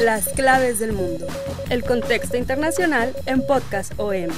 [0.00, 1.26] Las claves del mundo.
[1.70, 4.28] El contexto internacional en Podcast OM.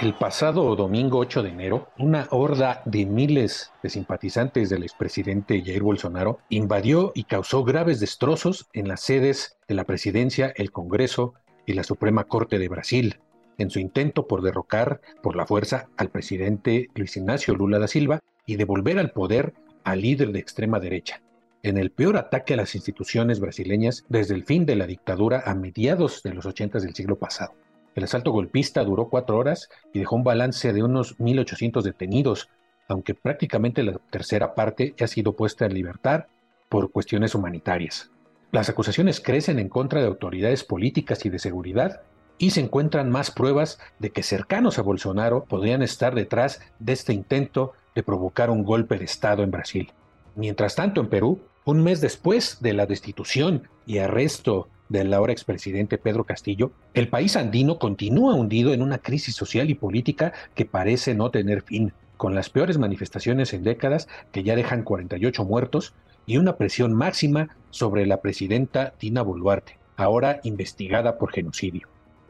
[0.00, 5.82] El pasado domingo 8 de enero, una horda de miles de simpatizantes del expresidente Jair
[5.82, 11.34] Bolsonaro invadió y causó graves destrozos en las sedes de la presidencia, el Congreso
[11.66, 13.18] y la Suprema Corte de Brasil,
[13.58, 18.20] en su intento por derrocar por la fuerza al presidente Luis Ignacio Lula da Silva
[18.46, 19.52] y devolver al poder
[19.84, 21.20] al líder de extrema derecha.
[21.62, 25.54] En el peor ataque a las instituciones brasileñas desde el fin de la dictadura a
[25.54, 27.52] mediados de los 80 del siglo pasado.
[27.94, 32.48] El asalto golpista duró cuatro horas y dejó un balance de unos 1.800 detenidos,
[32.86, 36.26] aunque prácticamente la tercera parte ha sido puesta en libertad
[36.68, 38.12] por cuestiones humanitarias.
[38.52, 42.02] Las acusaciones crecen en contra de autoridades políticas y de seguridad
[42.38, 47.12] y se encuentran más pruebas de que cercanos a Bolsonaro podrían estar detrás de este
[47.12, 49.92] intento de provocar un golpe de Estado en Brasil.
[50.36, 55.98] Mientras tanto, en Perú, un mes después de la destitución y arresto del ahora expresidente
[55.98, 61.14] Pedro Castillo, el país andino continúa hundido en una crisis social y política que parece
[61.14, 65.94] no tener fin, con las peores manifestaciones en décadas que ya dejan 48 muertos
[66.26, 71.88] y una presión máxima sobre la presidenta Dina Boluarte, ahora investigada por genocidio.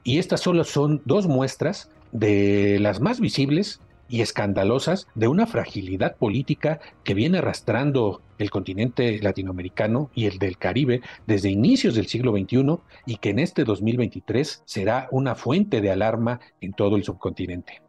[0.09, 6.17] Y estas solo son dos muestras de las más visibles y escandalosas de una fragilidad
[6.17, 12.33] política que viene arrastrando el continente latinoamericano y el del Caribe desde inicios del siglo
[12.33, 17.83] XXI y que en este 2023 será una fuente de alarma en todo el subcontinente.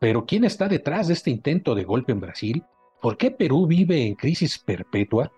[0.00, 2.64] Pero ¿quién está detrás de este intento de golpe en Brasil?
[3.00, 5.30] ¿Por qué Perú vive en crisis perpetua?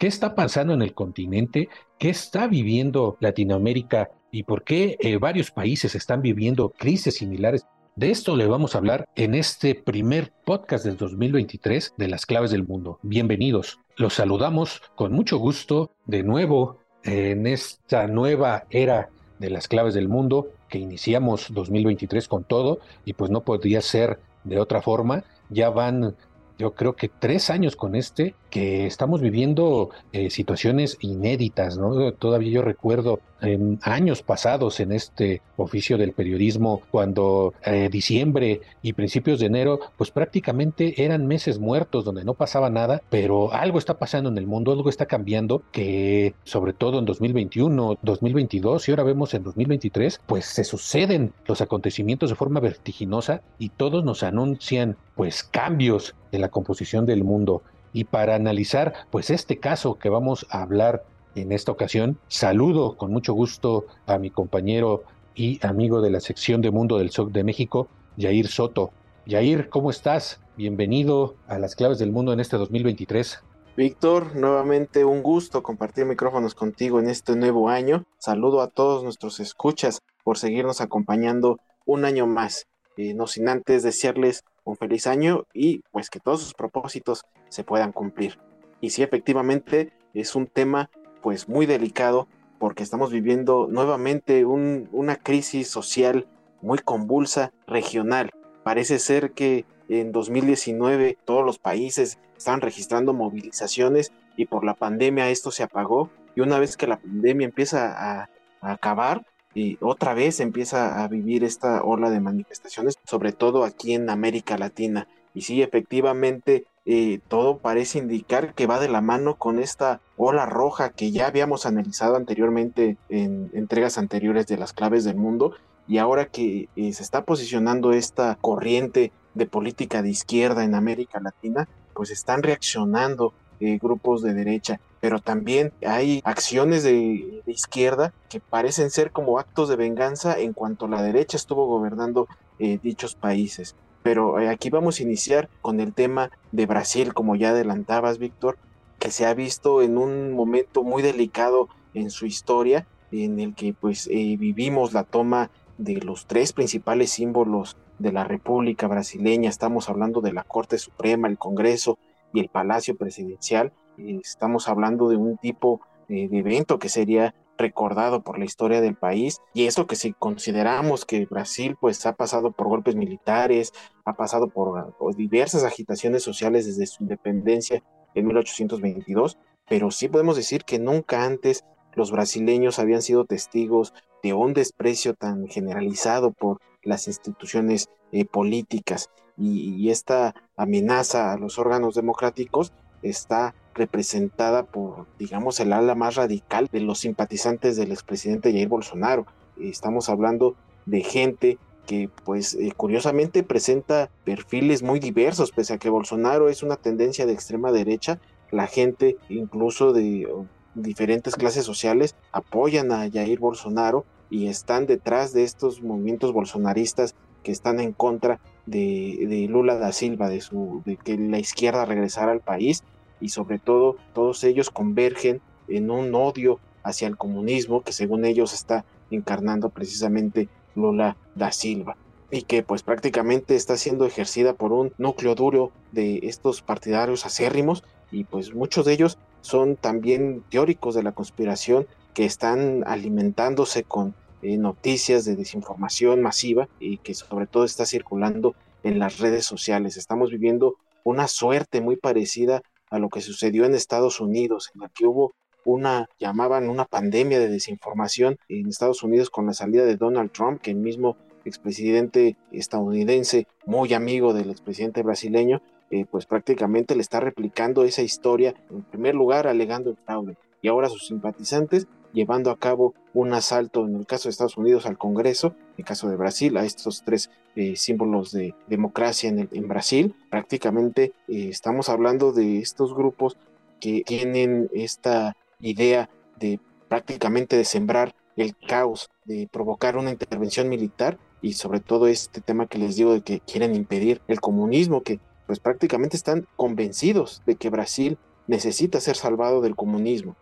[0.00, 1.68] ¿Qué está pasando en el continente?
[2.00, 4.10] ¿Qué está viviendo Latinoamérica?
[4.30, 7.66] ¿Y por qué eh, varios países están viviendo crisis similares
[7.98, 12.52] de esto le vamos a hablar en este primer podcast del 2023 de las claves
[12.52, 13.00] del mundo.
[13.02, 13.80] Bienvenidos.
[13.96, 19.08] Los saludamos con mucho gusto de nuevo en esta nueva era
[19.40, 24.20] de las claves del mundo que iniciamos 2023 con todo y pues no podría ser
[24.44, 25.24] de otra forma.
[25.50, 26.14] Ya van
[26.56, 32.12] yo creo que tres años con este, que estamos viviendo eh, situaciones inéditas, ¿no?
[32.12, 38.92] Todavía yo recuerdo en años pasados en este oficio del periodismo, cuando eh, diciembre y
[38.92, 43.98] principios de enero, pues prácticamente eran meses muertos donde no pasaba nada, pero algo está
[43.98, 49.02] pasando en el mundo, algo está cambiando, que sobre todo en 2021, 2022 y ahora
[49.04, 54.96] vemos en 2023, pues se suceden los acontecimientos de forma vertiginosa y todos nos anuncian
[55.14, 57.62] pues cambios en la composición del mundo.
[57.92, 61.04] Y para analizar pues este caso que vamos a hablar
[61.34, 65.04] en esta ocasión, saludo con mucho gusto a mi compañero
[65.34, 67.88] y amigo de la sección de Mundo del SOC de México,
[68.18, 68.90] Jair Soto.
[69.26, 70.40] Jair, ¿cómo estás?
[70.56, 73.40] Bienvenido a las claves del mundo en este 2023.
[73.76, 78.04] Víctor, nuevamente un gusto compartir micrófonos contigo en este nuevo año.
[78.18, 82.66] Saludo a todos nuestros escuchas por seguirnos acompañando un año más.
[82.96, 87.64] Eh, no sin antes desearles un feliz año y pues que todos sus propósitos se
[87.64, 88.38] puedan cumplir.
[88.80, 90.90] Y sí, efectivamente es un tema
[91.22, 96.26] pues muy delicado porque estamos viviendo nuevamente una crisis social
[96.60, 98.30] muy convulsa regional.
[98.64, 105.30] Parece ser que en 2019 todos los países estaban registrando movilizaciones y por la pandemia
[105.30, 108.28] esto se apagó y una vez que la pandemia empieza a,
[108.60, 113.94] a acabar, y otra vez empieza a vivir esta ola de manifestaciones, sobre todo aquí
[113.94, 115.08] en América Latina.
[115.34, 120.46] Y sí, efectivamente, eh, todo parece indicar que va de la mano con esta ola
[120.46, 125.54] roja que ya habíamos analizado anteriormente en entregas anteriores de las claves del mundo.
[125.86, 131.20] Y ahora que eh, se está posicionando esta corriente de política de izquierda en América
[131.20, 138.40] Latina, pues están reaccionando eh, grupos de derecha, pero también hay acciones de, izquierda que
[138.40, 142.28] parecen ser como actos de venganza en cuanto la derecha estuvo gobernando
[142.58, 143.74] eh, dichos países.
[144.02, 148.58] Pero eh, aquí vamos a iniciar con el tema de Brasil, como ya adelantabas, Víctor,
[148.98, 153.74] que se ha visto en un momento muy delicado en su historia, en el que
[153.74, 159.48] pues vivimos la toma de los tres principales símbolos de la República brasileña.
[159.50, 161.98] Estamos hablando de la Corte Suprema, el Congreso
[162.32, 163.72] y el Palacio Presidencial.
[163.96, 168.94] Estamos hablando de un tipo eh, de evento que sería recordado por la historia del
[168.94, 173.72] país y eso que si consideramos que Brasil pues ha pasado por golpes militares,
[174.04, 177.82] ha pasado por, diversas agitaciones sociales desde su independencia
[178.14, 179.38] en 1822,
[179.68, 181.64] pero sí podemos decir que nunca antes
[181.94, 183.92] los brasileños habían sido testigos
[184.22, 191.58] de un desprecio tan generalizado por las instituciones eh, políticas y, esta amenaza a los
[191.58, 198.52] órganos democráticos está representada por, digamos, el ala más radical de los simpatizantes del expresidente
[198.52, 199.26] Jair Bolsonaro.
[199.60, 200.56] Estamos hablando
[200.86, 206.62] de gente que, pues, eh, curiosamente presenta perfiles muy diversos, pese a que Bolsonaro es
[206.62, 208.18] una tendencia de extrema derecha,
[208.50, 210.26] la gente, incluso de
[210.74, 217.14] diferentes clases sociales, apoyan a Jair Bolsonaro y están detrás de estos movimientos bolsonaristas
[217.48, 220.44] que están en contra de, Lula da Silva, de,
[220.84, 222.84] de que la izquierda regresara al país
[223.22, 228.52] y sobre todo todos ellos convergen en un odio hacia el comunismo que según ellos
[228.52, 231.96] está encarnando precisamente Lula da Silva
[232.30, 237.82] y que pues prácticamente está siendo ejercida por un núcleo duro de estos partidarios acérrimos
[238.12, 244.14] y pues muchos de ellos son también teóricos de la conspiración que están alimentándose con
[244.42, 249.96] noticias de desinformación masiva y que sobre todo está circulando en las redes sociales.
[249.96, 254.88] Estamos viviendo una suerte muy parecida a lo que sucedió en Estados Unidos, en la
[254.88, 255.32] que hubo
[255.64, 260.60] una, llamaban una pandemia de desinformación en Estados Unidos con la salida de Donald Trump,
[260.60, 267.20] que el mismo expresidente estadounidense, muy amigo del expresidente brasileño, eh, pues prácticamente le está
[267.20, 272.58] replicando esa historia, en primer lugar alegando el fraude, y ahora sus simpatizantes llevando a
[272.58, 276.16] cabo un asalto, en el caso de Estados Unidos, al Congreso, en el caso de
[276.16, 280.14] Brasil, a estos tres eh, símbolos de democracia en, Brasil.
[280.30, 283.36] Prácticamente eh, estamos hablando de estos grupos
[283.80, 291.18] que tienen esta idea de prácticamente de sembrar el caos, de provocar una intervención militar
[291.42, 295.20] y sobre todo este tema que les digo de que quieren impedir el comunismo, que
[295.46, 300.34] pues prácticamente están convencidos de que Brasil necesita ser salvado del comunismo.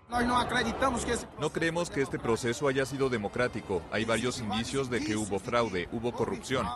[1.39, 3.83] No creemos que este proceso haya sido democrático.
[3.91, 6.67] Hay varios indicios de que hubo fraude, hubo corrupción.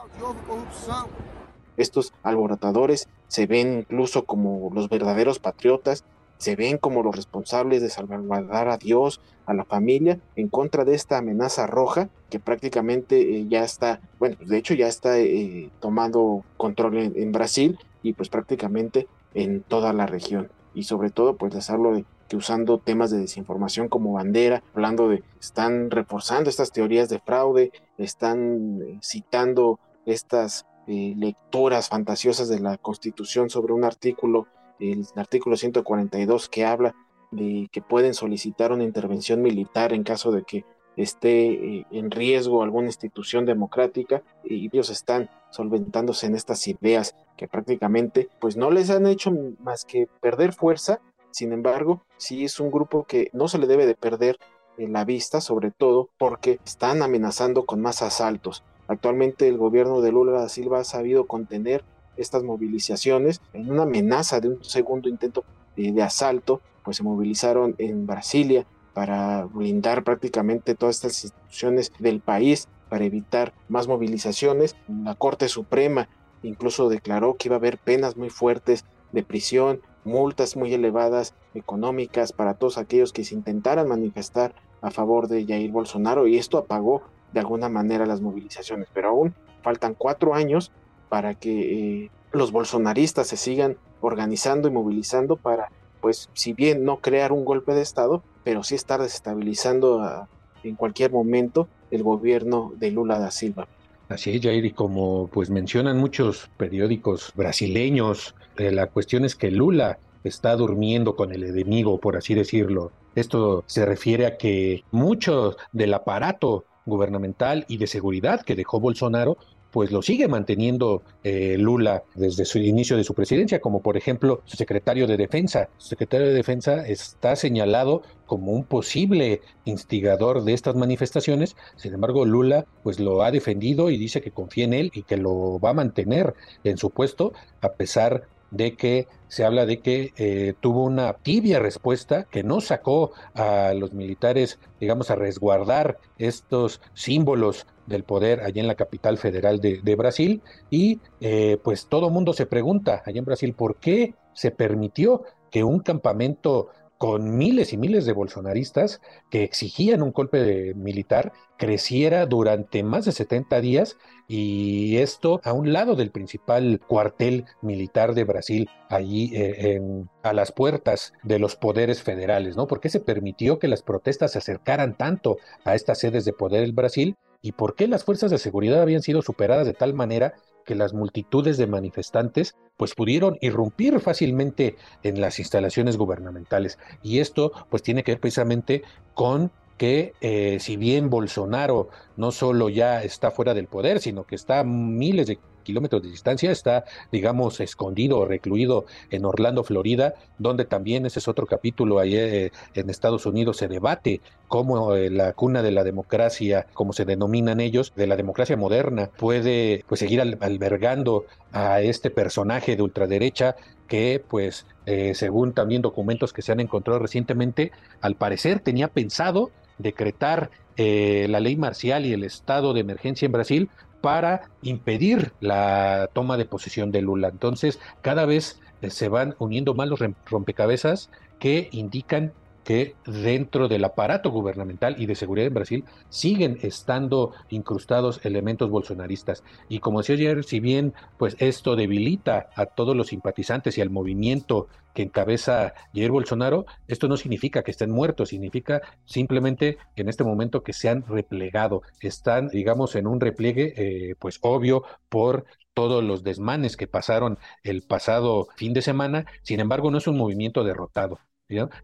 [1.79, 6.05] Estos alborotadores se ven incluso como los verdaderos patriotas,
[6.37, 10.95] se ven como los responsables de salvaguardar a Dios, a la familia, en contra de
[10.95, 16.45] esta amenaza roja que prácticamente eh, ya está, bueno, de hecho ya está eh, tomando
[16.57, 21.71] control en Brasil y pues prácticamente en toda la región y sobre todo pues les
[21.71, 27.09] hablo de que usando temas de desinformación como bandera, hablando de, están reforzando estas teorías
[27.09, 34.47] de fraude, están eh, citando estas eh, lecturas fantasiosas de la Constitución sobre un artículo,
[34.79, 36.95] el artículo 142 que habla
[37.33, 40.65] de que pueden solicitar una intervención militar en caso de que
[40.97, 47.49] esté eh, en riesgo alguna institución democrática y ellos están solventándose en estas ideas que
[47.49, 51.01] prácticamente pues no les han hecho más que perder fuerza,
[51.31, 54.39] sin embargo, sí es un grupo que no se le debe de perder
[54.77, 58.65] la vista, sobre todo porque están amenazando con más asaltos.
[58.89, 61.85] Actualmente el gobierno de Lula da Silva ha sabido contener
[62.17, 63.41] estas movilizaciones.
[63.53, 65.45] En una amenaza de un segundo intento
[65.77, 72.21] de, de asalto, pues se movilizaron en Brasilia, para blindar prácticamente todas estas instituciones del
[72.21, 74.77] país, para evitar más movilizaciones.
[74.89, 76.09] La Corte Suprema
[76.43, 82.33] incluso declaró que iba a haber penas muy fuertes de prisión, multas muy elevadas económicas
[82.33, 87.03] para todos aquellos que se intentaran manifestar a favor de Jair Bolsonaro y esto apagó
[87.33, 88.89] de alguna manera las movilizaciones.
[88.93, 90.73] Pero aún faltan cuatro años
[91.09, 95.71] para que eh, los bolsonaristas se sigan organizando y movilizando para,
[96.01, 100.27] pues, si bien no crear un golpe de Estado, pero sí estar desestabilizando
[100.63, 103.67] en cualquier momento el gobierno de Lula da Silva.
[104.09, 109.51] Así es, Jair, y como pues mencionan muchos periódicos brasileños, eh, la cuestión es que
[109.51, 112.91] Lula está durmiendo con el enemigo, por así decirlo.
[113.15, 119.37] Esto se refiere a que mucho del aparato gubernamental y de seguridad que dejó Bolsonaro
[119.71, 124.43] pues lo sigue manteniendo eh, Lula desde su inicio de su presidencia, como por ejemplo
[124.45, 125.69] su secretario de Defensa.
[125.79, 131.57] Su secretario de Defensa está señalado como un posible instigador de estas manifestaciones.
[131.77, 135.17] Sin embargo, Lula pues lo ha defendido y dice que confía en él y que
[135.17, 136.35] lo va a mantener
[136.65, 141.61] en su puesto a pesar de que se habla de que eh, tuvo una tibia
[141.61, 148.63] respuesta que no sacó a los militares, digamos, a resguardar estos símbolos del poder allá
[148.63, 150.41] en la capital federal de, Brasil.
[150.71, 155.65] Y eh, pues todo mundo se pregunta allá en Brasil por qué se permitió que
[155.65, 156.69] un campamento
[157.01, 163.13] con miles y miles de bolsonaristas que exigían un golpe militar, creciera durante más de
[163.13, 163.97] 70 días
[164.29, 169.81] y esto a un lado del principal cuartel militar de Brasil, allí eh,
[170.23, 172.67] a las puertas de los poderes federales, ¿no?
[172.67, 176.61] ¿Por qué se permitió que las protestas se acercaran tanto a estas sedes de poder
[176.61, 177.17] del Brasil?
[177.41, 180.35] ¿Y por qué las fuerzas de seguridad habían sido superadas de tal manera
[180.71, 186.79] que las multitudes de manifestantes pues pudieron irrumpir fácilmente en las instalaciones gubernamentales.
[187.03, 188.85] Y esto pues tiene que ver precisamente
[189.15, 194.37] con que eh, si bien Bolsonaro no solo ya está fuera del poder, sino que
[194.37, 200.65] está miles de kilómetros de distancia, está, digamos, escondido o recluido en Orlando, Florida, donde
[200.65, 205.33] también ese es otro capítulo, ahí eh, en Estados Unidos se debate cómo eh, la
[205.33, 210.21] cuna de la democracia, como se denominan ellos, de la democracia moderna, puede pues seguir
[210.21, 216.61] albergando a este personaje de ultraderecha que pues eh, según también documentos que se han
[216.61, 223.27] encontrado recientemente, al parecer tenía pensado decretar la ley marcial y el estado de emergencia
[223.27, 227.29] en Brasil para impedir la toma de posesión de Lula.
[227.29, 232.33] Entonces, cada vez eh, se van uniendo más los rompecabezas que indican
[232.71, 239.43] que dentro del aparato gubernamental y de seguridad en Brasil siguen estando incrustados elementos bolsonaristas.
[239.69, 243.91] Y como decía ayer, si bien pues esto debilita a todos los simpatizantes y al
[243.91, 250.23] movimiento que encabeza Jair Bolsonaro, esto no significa que estén muertos, significa simplemente en este
[250.23, 256.05] momento que se han replegado, están, digamos, en un repliegue, eh, pues obvio, por todos
[256.05, 260.63] los desmanes que pasaron el pasado fin de semana, sin embargo no es un movimiento
[260.63, 261.19] derrotado,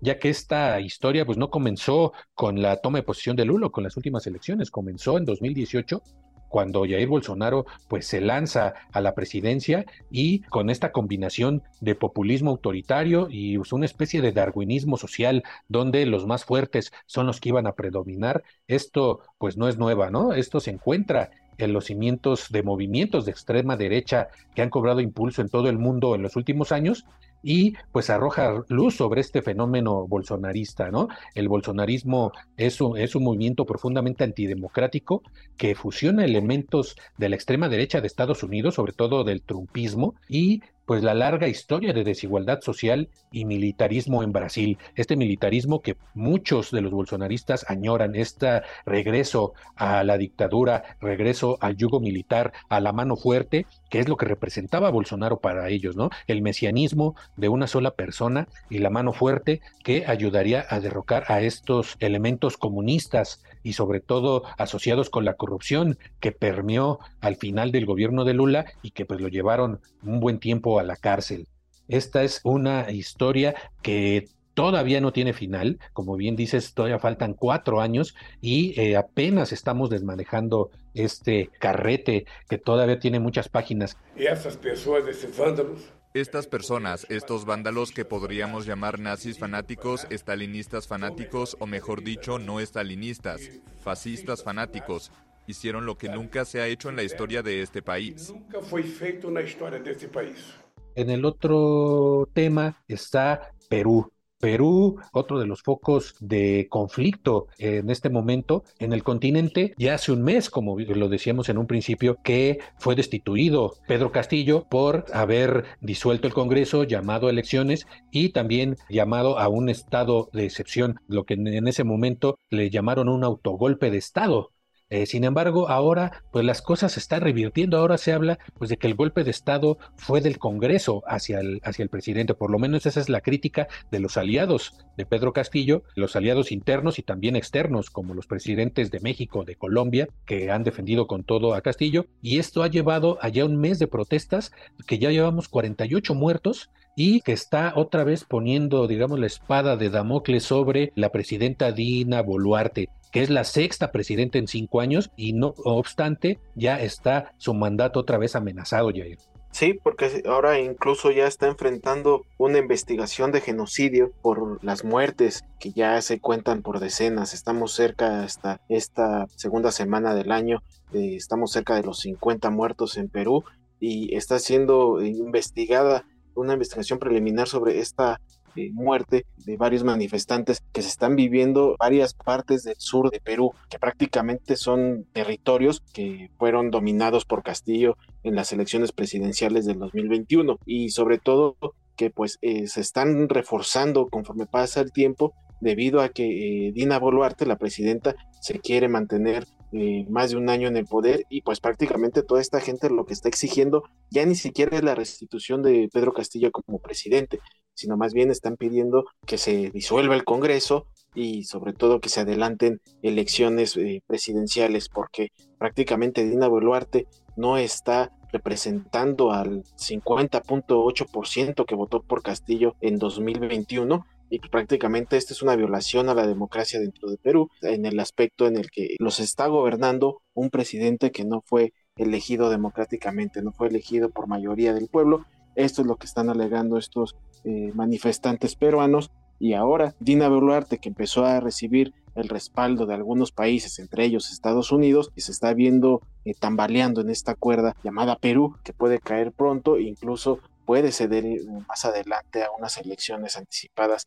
[0.00, 3.84] ya que esta historia pues no comenzó con la toma de posición de Lula, con
[3.84, 6.02] las últimas elecciones, comenzó en 2018
[6.48, 12.50] cuando Jair Bolsonaro pues se lanza a la presidencia y con esta combinación de populismo
[12.50, 17.50] autoritario y pues, una especie de darwinismo social donde los más fuertes son los que
[17.50, 20.32] iban a predominar, esto pues no es nueva, ¿no?
[20.32, 25.42] Esto se encuentra en los cimientos de movimientos de extrema derecha que han cobrado impulso
[25.42, 27.06] en todo el mundo en los últimos años
[27.46, 31.06] y pues arroja luz sobre este fenómeno bolsonarista, ¿no?
[31.32, 35.22] El bolsonarismo es un, es un movimiento profundamente antidemocrático
[35.56, 40.60] que fusiona elementos de la extrema derecha de Estados Unidos, sobre todo del trumpismo, y
[40.86, 44.78] pues la larga historia de desigualdad social y militarismo en Brasil.
[44.94, 51.76] Este militarismo que muchos de los bolsonaristas añoran, este regreso a la dictadura, regreso al
[51.76, 56.10] yugo militar, a la mano fuerte, que es lo que representaba Bolsonaro para ellos, ¿no?
[56.26, 61.40] El mesianismo de una sola persona y la mano fuerte que ayudaría a derrocar a
[61.40, 67.86] estos elementos comunistas y sobre todo asociados con la corrupción que permeó al final del
[67.86, 71.46] gobierno de Lula y que pues lo llevaron un buen tiempo a la cárcel.
[71.88, 77.80] Esta es una historia que todavía no tiene final, como bien dices, todavía faltan cuatro
[77.80, 83.98] años y eh, apenas estamos desmanejando este carrete que todavía tiene muchas páginas.
[84.16, 90.86] Y esas personas, estos vándalos, estas personas, estos vándalos que podríamos llamar nazis fanáticos, estalinistas
[90.88, 93.42] fanáticos o mejor dicho, no estalinistas,
[93.84, 95.12] fascistas fanáticos,
[95.46, 98.30] hicieron lo que nunca se ha hecho en la historia de este país.
[98.30, 100.56] Nunca fue feito na historia de este país.
[100.96, 104.10] En el otro tema está Perú.
[104.38, 110.12] Perú, otro de los focos de conflicto en este momento en el continente, ya hace
[110.12, 115.64] un mes, como lo decíamos en un principio, que fue destituido Pedro Castillo por haber
[115.80, 121.24] disuelto el Congreso, llamado a elecciones y también llamado a un estado de excepción, lo
[121.24, 124.50] que en ese momento le llamaron un autogolpe de Estado
[124.88, 127.76] eh, sin embargo, ahora, pues las cosas se están revirtiendo.
[127.76, 131.60] Ahora se habla, pues, de que el golpe de Estado fue del Congreso hacia el,
[131.64, 132.34] hacia el presidente.
[132.34, 136.52] Por lo menos esa es la crítica de los aliados de Pedro Castillo, los aliados
[136.52, 141.24] internos y también externos, como los presidentes de México, de Colombia, que han defendido con
[141.24, 142.06] todo a Castillo.
[142.22, 144.52] Y esto ha llevado allá un mes de protestas,
[144.86, 149.90] que ya llevamos 48 muertos y que está otra vez poniendo, digamos, la espada de
[149.90, 152.88] Damocles sobre la presidenta Dina Boluarte
[153.22, 158.18] es la sexta presidenta en cinco años y no obstante ya está su mandato otra
[158.18, 159.18] vez amenazado, Jair.
[159.56, 165.72] Sí, porque ahora incluso ya está enfrentando una investigación de genocidio por las muertes que
[165.72, 167.32] ya se cuentan por decenas.
[167.32, 172.98] Estamos cerca hasta esta segunda semana del año, eh, estamos cerca de los 50 muertos
[172.98, 173.44] en Perú
[173.80, 176.04] y está siendo investigada
[176.34, 178.20] una investigación preliminar sobre esta
[178.56, 183.52] eh, muerte de varios manifestantes que se están viviendo varias partes del sur de Perú,
[183.70, 190.58] que prácticamente son territorios que fueron dominados por Castillo en las elecciones presidenciales del 2021
[190.66, 191.56] y sobre todo
[191.96, 196.98] que pues eh, se están reforzando conforme pasa el tiempo debido a que eh, Dina
[196.98, 201.42] Boluarte, la presidenta, se quiere mantener eh, más de un año en el poder y
[201.42, 205.62] pues prácticamente toda esta gente lo que está exigiendo ya ni siquiera es la restitución
[205.62, 207.40] de Pedro Castillo como presidente,
[207.76, 212.20] sino más bien están pidiendo que se disuelva el Congreso y sobre todo que se
[212.20, 215.28] adelanten elecciones eh, presidenciales porque
[215.58, 217.06] prácticamente Dina Boluarte
[217.36, 225.42] no está representando al 50.8% que votó por Castillo en 2021 y prácticamente esta es
[225.42, 229.20] una violación a la democracia dentro de Perú en el aspecto en el que los
[229.20, 234.88] está gobernando un presidente que no fue elegido democráticamente, no fue elegido por mayoría del
[234.88, 235.24] pueblo.
[235.56, 240.90] Esto es lo que están alegando estos eh, manifestantes peruanos y ahora Dina Boluarte que
[240.90, 245.52] empezó a recibir el respaldo de algunos países, entre ellos Estados Unidos, y se está
[245.52, 251.26] viendo eh, tambaleando en esta cuerda llamada Perú, que puede caer pronto, incluso puede ceder
[251.26, 254.06] eh, más adelante a unas elecciones anticipadas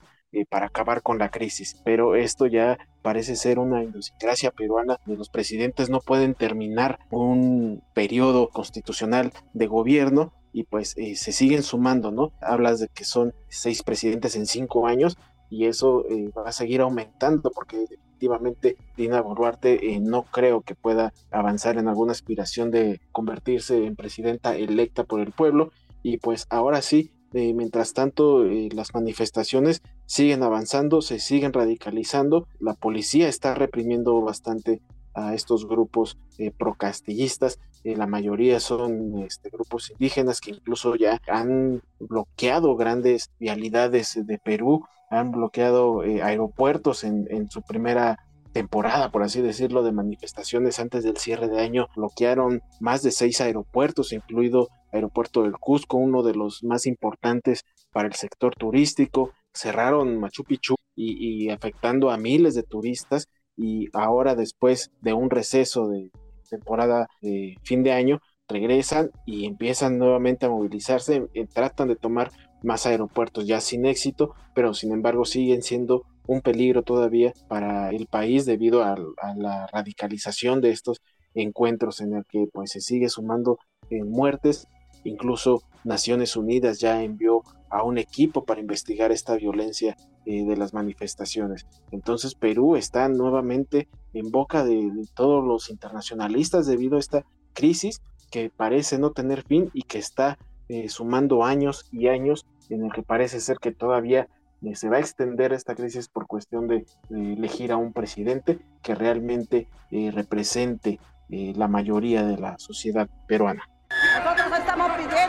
[0.50, 1.82] para acabar con la crisis.
[1.84, 7.82] Pero esto ya parece ser una idiosincrasia peruana de los presidentes no pueden terminar un
[7.96, 12.32] periodo constitucional de gobierno y pues eh, se siguen sumando, ¿no?
[12.42, 15.18] Hablas de que son seis presidentes en cinco años
[15.50, 16.06] y eso
[16.38, 22.12] va a seguir aumentando porque efectivamente Dina Boluarte no creo que pueda avanzar en alguna
[22.12, 25.72] aspiración de convertirse en presidenta electa por el pueblo
[26.04, 32.48] y pues ahora sí, eh, mientras tanto eh, las manifestaciones siguen avanzando, se siguen radicalizando,
[32.60, 34.82] la policía está reprimiendo bastante
[35.28, 41.82] a estos grupos eh, procastillistas, la mayoría son este, grupos indígenas que incluso ya han
[42.00, 48.18] bloqueado grandes vialidades de Perú, han bloqueado aeropuertos en, en su primera
[48.52, 53.40] temporada, por así decirlo, de manifestaciones antes del cierre de año, bloquearon más de seis
[53.42, 60.20] aeropuertos, incluido Aeropuerto del Cusco, uno de los más importantes para el sector turístico, cerraron
[60.20, 63.28] Machu Picchu y, afectando a miles de turistas
[63.60, 66.12] y ahora después de un receso de
[66.50, 72.32] temporada de fin de año, regresan y empiezan nuevamente a movilizarse, eh, tratan de tomar
[72.64, 78.08] más aeropuertos ya sin éxito, pero sin embargo siguen siendo un peligro todavía para el
[78.08, 78.96] país debido a,
[79.36, 81.02] la radicalización de estos
[81.34, 84.68] encuentros en el que pues se sigue sumando en muertes
[85.04, 90.74] incluso Naciones Unidas ya envió a un equipo para investigar esta violencia eh, de las
[90.74, 91.66] manifestaciones.
[91.92, 98.50] Entonces Perú está nuevamente en boca de, todos los internacionalistas debido a esta crisis que
[98.50, 103.02] parece no tener fin y que está eh, sumando años y años en el que
[103.02, 104.28] parece ser que todavía
[104.62, 108.96] eh, se va a extender esta crisis por cuestión de, elegir a un presidente que
[108.96, 113.68] realmente represente la mayoría de la sociedad peruana.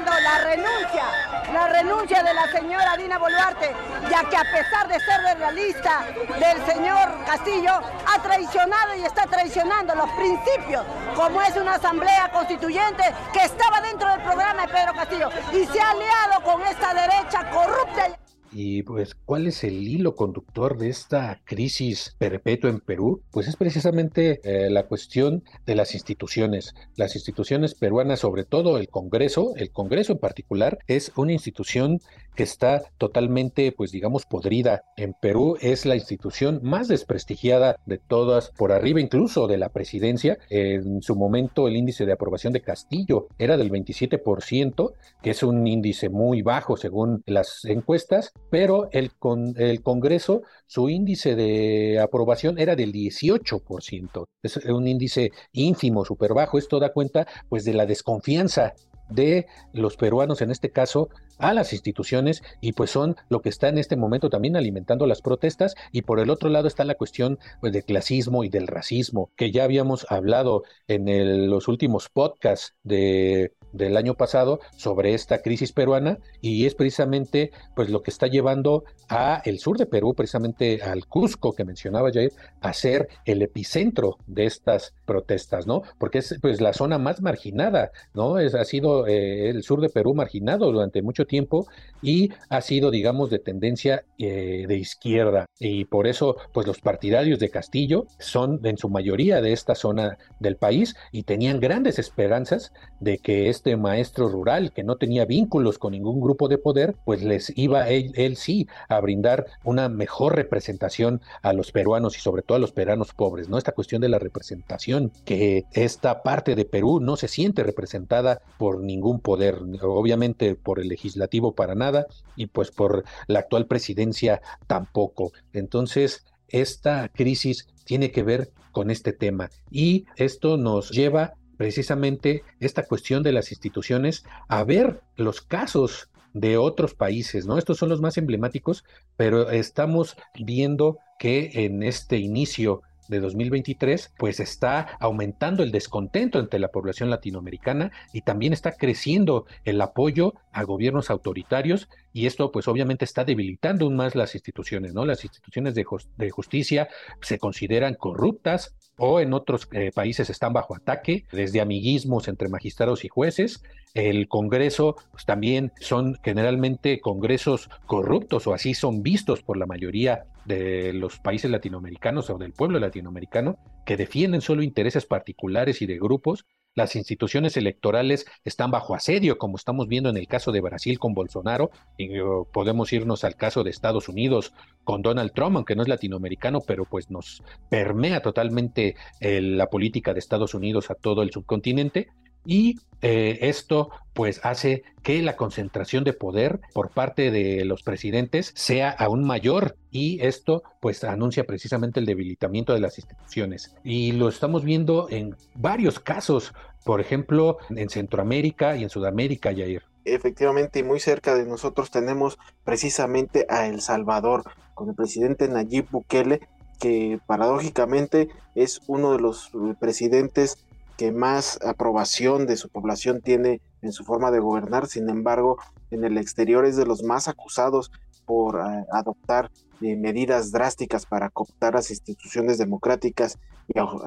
[0.01, 1.05] La renuncia,
[1.53, 3.75] la renuncia de la señora Dina Boluarte,
[4.11, 6.05] ya que a pesar de ser realista
[6.39, 7.73] del señor Castillo,
[8.07, 10.85] ha traicionado y está traicionando los principios,
[11.15, 15.81] como es una asamblea constituyente que estaba dentro del programa de Pedro Castillo y se
[15.81, 18.20] ha aliado con esta derecha corrupta.
[18.53, 23.23] Y pues, ¿cuál es el hilo conductor de esta crisis perpetua en Perú?
[23.31, 26.75] Pues es precisamente eh, la cuestión de las instituciones.
[26.97, 32.01] Las instituciones peruanas, sobre todo el Congreso, el Congreso en particular, es una institución
[32.35, 34.85] que está totalmente, pues digamos, podrida.
[34.97, 40.39] En Perú es la institución más desprestigiada de todas, por arriba incluso de la presidencia.
[40.49, 45.67] En su momento el índice de aprobación de Castillo era del 27%, que es un
[45.67, 52.59] índice muy bajo según las encuestas, pero el, con, el Congreso, su índice de aprobación
[52.59, 54.25] era del 18%.
[54.43, 56.59] Es un índice ínfimo, súper bajo.
[56.59, 58.75] Esto da cuenta pues de la desconfianza
[59.11, 63.69] de los peruanos, en este caso, a las instituciones y pues son lo que está
[63.69, 67.39] en este momento también alimentando las protestas y por el otro lado está la cuestión
[67.61, 73.55] pues, del clasismo y del racismo que ya habíamos hablado en los últimos podcasts de
[73.73, 78.85] del año pasado sobre esta crisis peruana y es precisamente pues lo que está llevando
[79.09, 84.19] a el sur de Perú, precisamente al Cusco que mencionaba Jair, a ser el epicentro
[84.27, 85.83] de estas protestas, ¿no?
[85.99, 88.39] Porque es pues la zona más marginada, ¿no?
[88.39, 91.67] Es, ha sido eh, el sur de Perú marginado durante mucho tiempo
[92.03, 97.39] y ha sido, digamos, de tendencia eh, de izquierda y por eso pues los partidarios
[97.39, 102.73] de Castillo son en su mayoría de esta zona del país y tenían grandes esperanzas
[103.01, 107.23] de que este maestro rural que no tenía vínculos con ningún grupo de poder, pues
[107.23, 112.43] les iba él, él sí a brindar una mejor representación a los peruanos y sobre
[112.43, 113.59] todo a los peruanos pobres, ¿no?
[113.59, 118.81] Esta cuestión de la representación, que esta parte de Perú no se siente representada por
[118.81, 125.33] ningún poder, obviamente por el legislativo para nada y pues por la actual presidencia tampoco.
[125.53, 132.87] Entonces, esta crisis tiene que ver con este tema y esto nos lleva precisamente esta
[132.87, 137.59] cuestión de las instituciones a ver los casos de otros países, ¿no?
[137.59, 138.83] Estos son los más emblemáticos,
[139.19, 146.61] pero estamos viendo que en este inicio de 2023, pues está aumentando el descontento entre
[146.61, 152.69] la población latinoamericana y también está creciendo el apoyo a gobiernos autoritarios y esto pues
[152.69, 155.05] obviamente está debilitando aún más las instituciones, ¿no?
[155.05, 155.85] Las instituciones de,
[156.31, 156.89] justicia
[157.21, 163.05] se consideran corruptas o en otros eh, países están bajo ataque, desde amiguismos entre magistrados
[163.05, 163.63] y jueces.
[163.95, 170.27] El Congreso pues, también son generalmente congresos corruptos o así son vistos por la mayoría
[170.45, 175.99] de los países latinoamericanos o del pueblo latinoamericano que defienden solo intereses particulares y de
[175.99, 180.99] grupos las instituciones electorales están bajo asedio, como estamos viendo en el caso de Brasil
[180.99, 182.23] con Bolsonaro, y eh,
[182.53, 184.53] podemos irnos al caso de Estados Unidos
[184.85, 190.13] con Donald Trump, aunque no es latinoamericano, pero pues nos permea totalmente eh, la política
[190.13, 192.09] de Estados Unidos a todo el subcontinente
[192.45, 198.53] y eh, esto pues hace que la concentración de poder por parte de los presidentes
[198.55, 204.29] sea aún mayor y esto pues anuncia precisamente el debilitamiento de las instituciones y lo
[204.29, 206.53] estamos viendo en varios casos,
[206.85, 209.83] por ejemplo en Centroamérica y en Sudamérica, Jair.
[210.05, 215.91] Efectivamente, y muy cerca de nosotros tenemos precisamente a El Salvador, con el presidente Nayib
[215.91, 216.41] Bukele,
[216.79, 220.65] que paradójicamente es uno de los presidentes
[221.01, 225.57] que más aprobación de su población tiene en su forma de gobernar, sin embargo,
[225.91, 227.91] en el exterior es de los más acusados
[228.27, 233.39] por eh, adoptar eh, medidas drásticas para cooptar las instituciones democráticas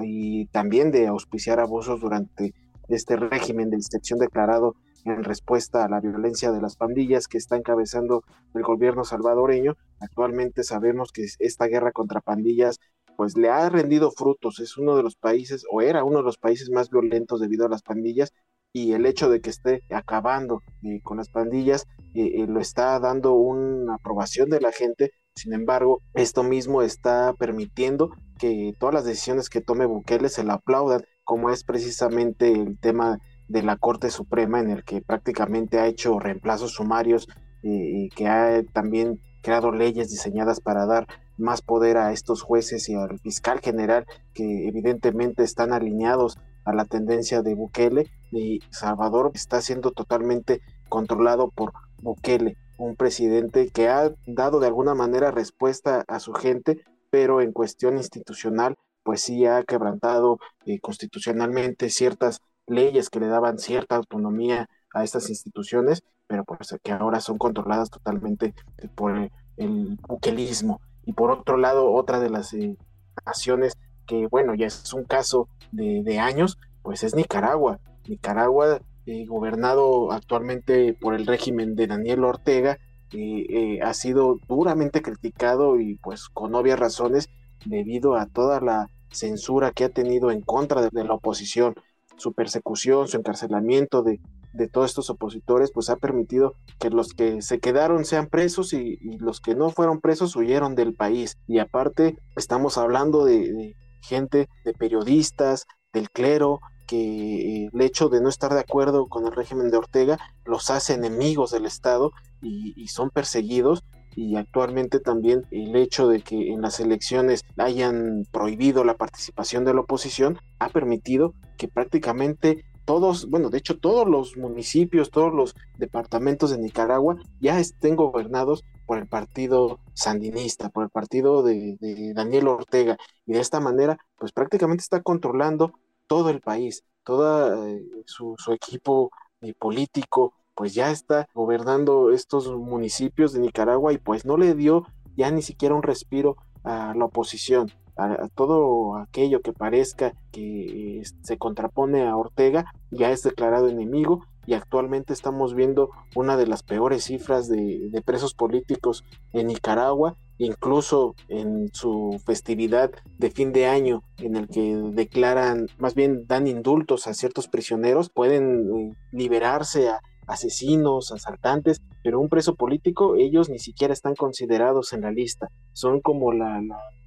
[0.03, 2.53] y, también de auspiciar abusos durante
[2.89, 7.55] este régimen de inspección declarado en respuesta a la violencia de las pandillas que está
[7.55, 9.77] encabezando el gobierno salvadoreño.
[9.99, 12.79] Actualmente sabemos que esta guerra contra pandillas
[13.17, 14.59] pues le ha rendido frutos.
[14.59, 17.69] Es uno de los países, o era uno de los países más violentos debido a
[17.69, 18.33] las pandillas,
[18.73, 22.99] y el hecho de que esté acabando eh, con las pandillas eh, eh, lo está
[22.99, 25.11] dando una aprobación de la gente.
[25.35, 30.55] Sin embargo, esto mismo está permitiendo que todas las decisiones que tome Bukele se la
[30.55, 35.87] aplaudan, como es precisamente el tema de la Corte Suprema, en el que prácticamente ha
[35.87, 37.27] hecho reemplazos sumarios
[37.61, 42.95] y que ha también creado leyes diseñadas para dar más poder a estos jueces y
[42.95, 49.61] al fiscal general que evidentemente están alineados a la tendencia de Bukele y Salvador está
[49.61, 56.19] siendo totalmente controlado por Bukele, un presidente que ha dado de alguna manera respuesta a
[56.19, 63.19] su gente, pero en cuestión institucional pues sí ha quebrantado eh, constitucionalmente ciertas leyes que
[63.19, 68.53] le daban cierta autonomía a estas instituciones, pero pues que ahora son controladas totalmente
[68.95, 70.79] por el, el buquelismo.
[71.05, 72.77] Y por otro lado, otra de las eh,
[73.25, 77.79] naciones que, bueno, ya es un caso de, años, pues es Nicaragua.
[78.07, 82.77] Nicaragua, eh, gobernado actualmente por el régimen de Daniel Ortega,
[83.11, 87.29] eh, ha sido duramente criticado y pues con obvias razones
[87.63, 91.75] debido a toda la censura que ha tenido en contra de la oposición,
[92.17, 94.19] su persecución, su encarcelamiento de
[94.53, 98.97] de todos estos opositores, pues ha permitido que los que se quedaron sean presos y,
[99.19, 101.37] los que no fueron presos huyeron del país.
[101.47, 108.29] Y aparte, estamos hablando de, gente, de periodistas, del clero, que el hecho de no
[108.29, 112.11] estar de acuerdo con el régimen de Ortega los hace enemigos del Estado
[112.41, 113.83] y, y, son perseguidos.
[114.15, 119.73] Y actualmente también el hecho de que en las elecciones hayan prohibido la participación de
[119.73, 125.55] la oposición ha permitido que prácticamente todos, bueno, de hecho todos los municipios, todos los
[125.77, 131.77] departamentos de Nicaragua ya estén gobernados por el partido sandinista, por el partido de,
[132.13, 132.97] Daniel Ortega.
[133.25, 135.73] Y de esta manera, pues prácticamente está controlando
[136.07, 143.33] todo el país, todo eh, su, equipo eh, político, pues ya está gobernando estos municipios
[143.33, 147.71] de Nicaragua y pues no le dio ya ni siquiera un respiro a la oposición
[147.95, 154.53] a, todo aquello que parezca que se contrapone a Ortega ya es declarado enemigo y
[154.53, 161.69] actualmente estamos viendo una de las peores cifras de, presos políticos en Nicaragua incluso en
[161.73, 167.13] su festividad de fin de año en el que declaran, más bien dan indultos a
[167.13, 173.93] ciertos prisioneros, pueden eh, liberarse a asesinos, asaltantes, pero un preso político ellos ni siquiera
[173.93, 176.61] están considerados en la lista, son como la,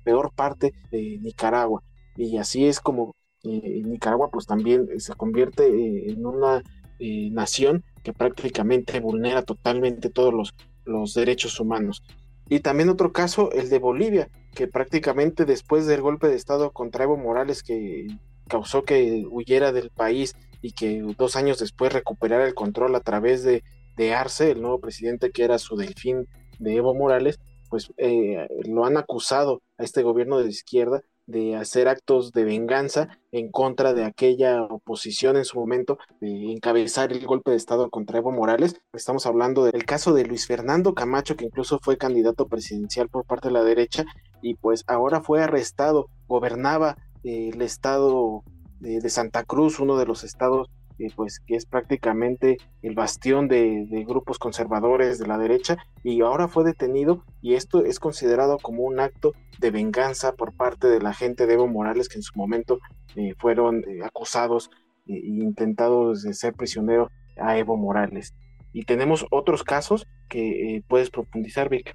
[0.06, 1.82] peor parte de Nicaragua
[2.16, 6.62] y así es como eh, Nicaragua pues también se convierte eh, en una
[6.98, 10.54] nación que prácticamente vulnera totalmente todos los,
[10.86, 12.02] los derechos humanos.
[12.48, 17.04] Y también otro caso, el de Bolivia, que prácticamente después del golpe de Estado contra
[17.04, 18.06] Evo Morales que
[18.48, 23.42] causó que huyera del país y que dos años después recuperara el control a través
[23.42, 23.62] de,
[23.96, 27.38] de Arce, el nuevo presidente que era su delfín de Evo Morales,
[27.68, 33.18] pues eh, lo han acusado a este gobierno de izquierda de hacer actos de venganza
[33.32, 38.18] en contra de aquella oposición en su momento, de encabezar el golpe de Estado contra
[38.18, 38.80] Evo Morales.
[38.92, 43.48] Estamos hablando del caso de Luis Fernando Camacho, que incluso fue candidato presidencial por parte
[43.48, 44.04] de la derecha
[44.40, 48.44] y pues ahora fue arrestado, gobernaba eh, el estado
[48.78, 50.68] de Santa Cruz, uno de los estados
[51.14, 56.64] pues que es prácticamente el bastión de, grupos conservadores de la derecha y ahora fue
[56.64, 61.46] detenido y esto es considerado como un acto de venganza por parte de la gente
[61.46, 62.78] de Evo Morales que en su momento
[63.14, 64.70] eh, fueron eh, acusados
[65.06, 68.34] e intentados de ser prisionero a Evo Morales.
[68.72, 71.94] Y tenemos otros casos que puedes profundizar, Vic.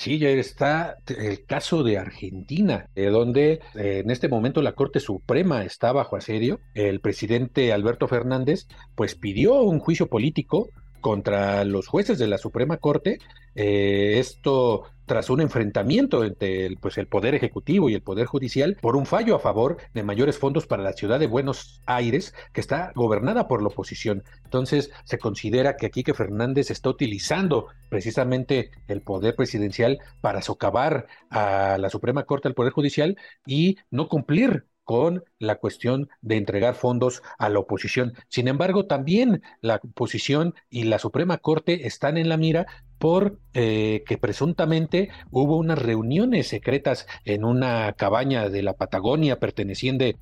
[0.00, 5.62] Sí, ya está el caso de Argentina, donde eh, en este momento la Corte Suprema
[5.62, 6.58] está bajo asedio.
[6.72, 10.70] El presidente Alberto Fernández pues pidió un juicio político
[11.02, 13.18] contra los jueces de la Suprema Corte,
[13.54, 18.76] eh, esto tras un enfrentamiento entre el, pues, el Poder Ejecutivo y el Poder Judicial
[18.80, 22.60] por un fallo a favor de mayores fondos para la ciudad de Buenos Aires, que
[22.60, 24.22] está gobernada por la oposición.
[24.44, 31.08] Entonces, se considera que aquí que Fernández está utilizando precisamente el poder presidencial para socavar
[31.28, 36.74] a la Suprema Corte, al Poder Judicial, y no cumplir con la cuestión de entregar
[36.74, 38.14] fondos a la oposición.
[38.28, 42.66] Sin embargo, también la oposición y la Suprema Corte están en la mira
[42.98, 50.18] por eh, que presuntamente hubo unas reuniones secretas en una cabaña de la Patagonia perteneciente,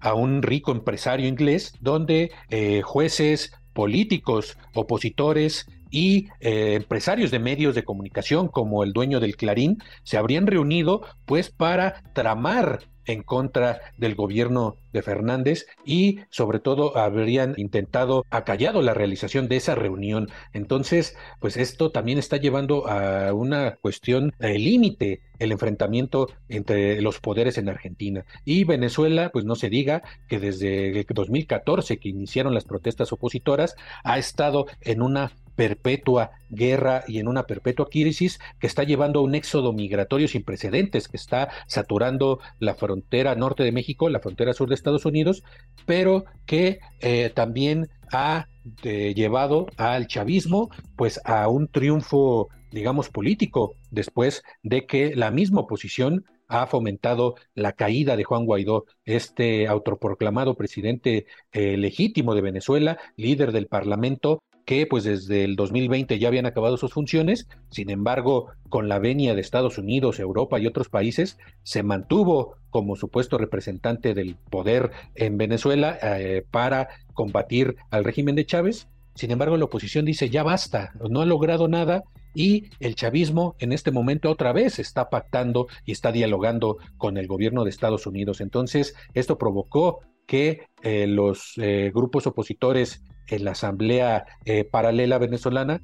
[0.00, 7.74] a un rico empresario inglés, donde eh, jueces, políticos, opositores y eh, empresarios de medios
[7.74, 13.80] de comunicación como el dueño del Clarín se habrían reunido pues para tramar en contra
[13.96, 20.28] del gobierno de Fernández y sobre todo habrían intentado acallado la realización de esa reunión.
[20.52, 27.58] Entonces, pues esto también está llevando a una cuestión límite el enfrentamiento entre los poderes
[27.58, 28.24] en Argentina.
[28.44, 33.74] Y Venezuela, pues no se diga que desde 2014 que iniciaron las protestas opositoras,
[34.04, 39.22] ha estado en una perpetua guerra y en una perpetua crisis que está llevando a
[39.22, 44.52] un éxodo migratorio sin precedentes, que está saturando la frontera norte de México, la frontera
[44.52, 45.42] sur de Estados Unidos,
[45.86, 48.46] pero que eh, también ha
[48.82, 55.60] eh, llevado al chavismo pues a un triunfo digamos político después de que la misma
[55.60, 62.98] oposición ha fomentado la caída de Juan Guaidó, este autoproclamado presidente eh, legítimo de Venezuela,
[63.16, 68.52] líder del Parlamento, que pues desde el 2020 ya habían acabado sus funciones, sin embargo,
[68.68, 74.14] con la venia de Estados Unidos, Europa y otros países, se mantuvo como supuesto representante
[74.14, 78.86] del poder en Venezuela eh, para combatir al régimen de Chávez.
[79.16, 83.72] Sin embargo, la oposición dice ya basta, no ha logrado nada y el chavismo en
[83.72, 88.40] este momento otra vez está pactando y está dialogando con el gobierno de Estados Unidos.
[88.40, 95.80] Entonces, esto provocó que eh, los eh, grupos opositores en la Asamblea eh, Paralela Venezolana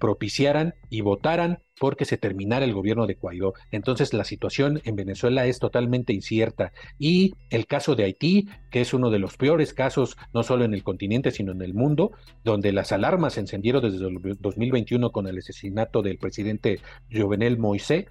[0.00, 3.52] propiciaran y votaran porque se terminara el gobierno de Guaidó.
[3.70, 6.72] Entonces la situación en Venezuela es totalmente incierta.
[6.98, 10.74] Y el caso de Haití, que es uno de los peores casos, no solo en
[10.74, 12.12] el continente, sino en el mundo,
[12.44, 16.80] donde las alarmas se encendieron desde el 2021 con el asesinato del presidente
[17.12, 18.06] Jovenel Moisés,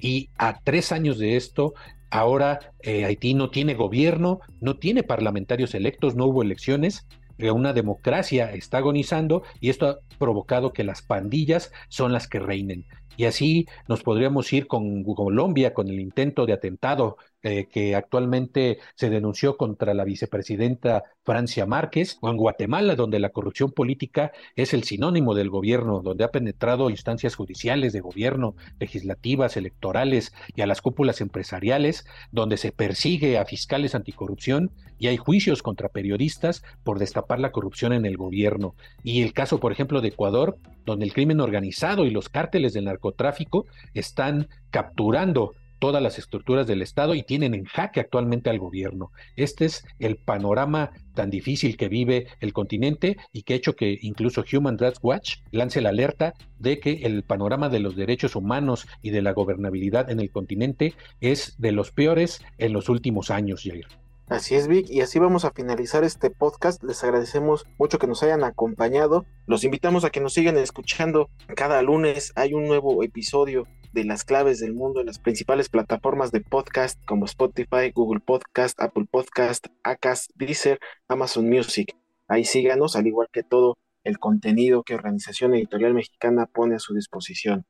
[0.00, 1.74] y a tres años de esto,
[2.10, 7.06] ahora eh, Haití no tiene gobierno, no tiene parlamentarios electos, no hubo elecciones,
[7.38, 12.86] una democracia está agonizando y esto ha provocado que las pandillas son las que reinen.
[13.16, 17.16] Y así nos podríamos ir con Colombia, con el intento de atentado
[17.48, 23.28] eh, que actualmente se denunció contra la vicepresidenta Francia Márquez, o en Guatemala, donde la
[23.28, 29.56] corrupción política es el sinónimo del gobierno, donde ha penetrado instancias judiciales de gobierno, legislativas,
[29.56, 35.62] electorales y a las cúpulas empresariales, donde se persigue a fiscales anticorrupción y hay juicios
[35.62, 38.74] contra periodistas por destapar la corrupción en el gobierno.
[39.04, 42.86] Y el caso, por ejemplo, de Ecuador, donde el crimen organizado y los cárteles del
[42.86, 49.12] narcotráfico están capturando todas las estructuras del Estado y tienen en jaque actualmente al gobierno.
[49.36, 53.98] Este es el panorama tan difícil que vive el continente y que ha hecho que
[54.02, 58.86] incluso Human Rights Watch lance la alerta de que el panorama de los derechos humanos
[59.02, 63.62] y de la gobernabilidad en el continente es de los peores en los últimos años,
[63.64, 63.86] Jair.
[64.28, 66.82] Así es, Vic, y así vamos a finalizar este podcast.
[66.82, 69.24] Les agradecemos mucho que nos hayan acompañado.
[69.46, 71.30] Los invitamos a que nos sigan escuchando.
[71.54, 76.30] Cada lunes hay un nuevo episodio de las claves del mundo en las principales plataformas
[76.30, 80.78] de podcast como Spotify, Google Podcast, Apple Podcast, Acast, Deezer,
[81.08, 81.96] Amazon Music.
[82.28, 86.94] Ahí síganos, al igual que todo el contenido que Organización Editorial Mexicana pone a su
[86.94, 87.64] disposición.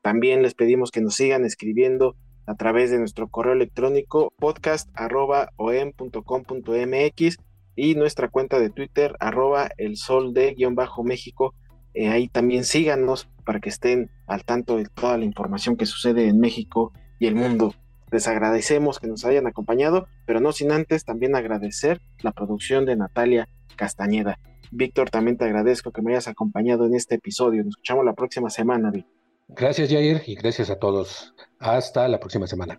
[0.00, 7.36] También les pedimos que nos sigan escribiendo a través de nuestro correo electrónico podcast.om.com.mx
[7.76, 11.52] y nuestra cuenta de Twitter arroba el sol de guion bajo México.
[11.96, 16.28] Eh, ahí también síganos para que estén al tanto de toda la información que sucede
[16.28, 17.74] en México y el mundo.
[18.12, 22.96] Les agradecemos que nos hayan acompañado, pero no sin antes también agradecer la producción de
[22.96, 24.38] Natalia Castañeda.
[24.70, 27.64] Víctor, también te agradezco que me hayas acompañado en este episodio.
[27.64, 29.16] Nos escuchamos la próxima semana, Víctor.
[29.48, 31.34] Gracias, Jair, y gracias a todos.
[31.58, 32.78] Hasta la próxima semana.